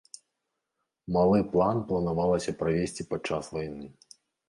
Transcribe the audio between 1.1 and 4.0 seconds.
Малы план планавалася правесці падчас вайны.